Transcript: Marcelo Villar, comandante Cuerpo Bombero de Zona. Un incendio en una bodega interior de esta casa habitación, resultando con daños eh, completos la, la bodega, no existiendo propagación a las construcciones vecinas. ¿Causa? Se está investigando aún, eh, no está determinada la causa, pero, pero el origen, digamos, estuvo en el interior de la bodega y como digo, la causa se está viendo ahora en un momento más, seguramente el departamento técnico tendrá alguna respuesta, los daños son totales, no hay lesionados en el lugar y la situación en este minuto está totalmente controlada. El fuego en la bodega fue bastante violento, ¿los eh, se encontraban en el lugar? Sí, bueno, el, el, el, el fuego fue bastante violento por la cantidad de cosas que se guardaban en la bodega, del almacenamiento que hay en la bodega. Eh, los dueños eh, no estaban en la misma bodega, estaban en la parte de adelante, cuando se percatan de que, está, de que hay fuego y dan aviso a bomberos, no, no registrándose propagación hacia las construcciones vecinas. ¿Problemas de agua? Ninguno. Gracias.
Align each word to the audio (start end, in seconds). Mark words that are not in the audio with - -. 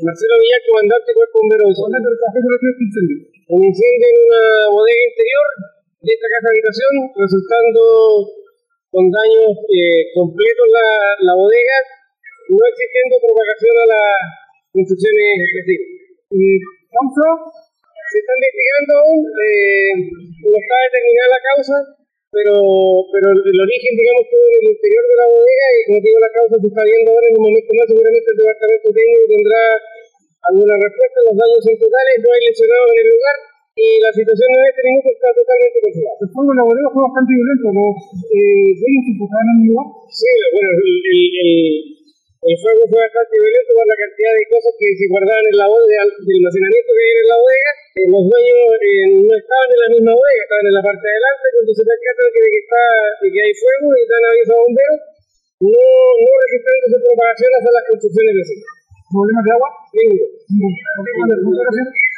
Marcelo 0.00 0.36
Villar, 0.40 0.62
comandante 0.64 1.12
Cuerpo 1.12 1.36
Bombero 1.44 1.64
de 1.68 1.74
Zona. 1.76 1.96
Un 2.00 3.62
incendio 3.64 4.06
en 4.08 4.16
una 4.16 4.44
bodega 4.72 5.02
interior 5.12 5.48
de 6.00 6.10
esta 6.16 6.28
casa 6.30 6.48
habitación, 6.48 6.92
resultando 7.20 7.80
con 8.88 9.04
daños 9.12 9.52
eh, 9.68 10.08
completos 10.16 10.66
la, 10.72 10.88
la 11.20 11.34
bodega, 11.36 11.78
no 12.48 12.62
existiendo 12.64 13.14
propagación 13.20 13.74
a 13.76 13.86
las 13.92 14.14
construcciones 14.72 15.28
vecinas. 15.52 16.64
¿Causa? 16.90 17.28
Se 18.10 18.18
está 18.24 18.32
investigando 18.40 18.92
aún, 19.04 19.20
eh, 19.20 19.92
no 20.48 20.56
está 20.56 20.76
determinada 20.80 21.28
la 21.30 21.42
causa, 21.44 21.76
pero, 22.30 22.54
pero 23.10 23.26
el 23.30 23.58
origen, 23.58 23.92
digamos, 23.98 24.22
estuvo 24.22 24.44
en 24.48 24.56
el 24.58 24.66
interior 24.70 25.04
de 25.10 25.16
la 25.18 25.26
bodega 25.30 25.66
y 25.70 25.80
como 25.86 25.98
digo, 25.98 26.18
la 26.18 26.34
causa 26.34 26.54
se 26.58 26.68
está 26.70 26.82
viendo 26.86 27.08
ahora 27.10 27.26
en 27.26 27.36
un 27.38 27.44
momento 27.50 27.70
más, 27.74 27.86
seguramente 27.90 28.28
el 28.30 28.38
departamento 28.38 28.88
técnico 28.90 29.24
tendrá 29.30 29.62
alguna 30.48 30.74
respuesta, 30.80 31.18
los 31.28 31.36
daños 31.36 31.60
son 31.60 31.76
totales, 31.76 32.16
no 32.24 32.28
hay 32.32 32.42
lesionados 32.48 32.88
en 32.90 32.98
el 33.00 33.08
lugar 33.12 33.36
y 33.70 33.86
la 34.00 34.12
situación 34.12 34.48
en 34.50 34.64
este 34.70 34.82
minuto 34.84 35.08
está 35.08 35.28
totalmente 35.32 35.78
controlada. 35.80 36.16
El 36.20 36.28
fuego 36.32 36.50
en 36.52 36.58
la 36.60 36.66
bodega 36.68 36.88
fue 36.90 37.02
bastante 37.04 37.30
violento, 37.32 37.66
¿los 37.70 37.96
eh, 38.28 38.70
se 38.76 38.86
encontraban 38.88 39.46
en 39.46 39.58
el 39.60 39.66
lugar? 39.70 39.86
Sí, 40.10 40.30
bueno, 40.52 40.70
el, 40.74 40.94
el, 41.00 41.22
el, 41.40 41.54
el 42.40 42.56
fuego 42.56 42.82
fue 42.88 43.00
bastante 43.04 43.34
violento 43.36 43.70
por 43.76 43.84
la 43.84 43.98
cantidad 44.00 44.32
de 44.32 44.44
cosas 44.48 44.72
que 44.80 44.88
se 44.96 45.06
guardaban 45.12 45.44
en 45.44 45.56
la 45.60 45.66
bodega, 45.68 46.02
del 46.08 46.36
almacenamiento 46.40 46.90
que 46.96 47.04
hay 47.04 47.14
en 47.20 47.30
la 47.30 47.38
bodega. 47.40 47.72
Eh, 48.00 48.08
los 48.08 48.24
dueños 48.32 48.60
eh, 48.80 49.06
no 49.28 49.32
estaban 49.36 49.68
en 49.70 49.80
la 49.80 49.90
misma 49.92 50.12
bodega, 50.16 50.40
estaban 50.40 50.66
en 50.72 50.76
la 50.80 50.84
parte 50.88 51.04
de 51.04 51.12
adelante, 51.12 51.46
cuando 51.52 51.72
se 51.76 51.84
percatan 51.84 52.28
de 52.32 52.40
que, 52.40 52.60
está, 52.64 52.84
de 53.20 53.28
que 53.28 53.40
hay 53.44 53.52
fuego 53.60 53.86
y 53.92 54.02
dan 54.08 54.24
aviso 54.24 54.52
a 54.56 54.62
bomberos, 54.64 55.00
no, 55.60 55.86
no 56.24 56.30
registrándose 56.48 56.96
propagación 57.04 57.50
hacia 57.60 57.76
las 57.76 57.84
construcciones 57.92 58.34
vecinas. 58.40 58.70
¿Problemas 59.10 59.44
de 59.44 59.52
agua? 59.52 59.68
Ninguno. 59.92 60.29
Gracias. 60.50 62.09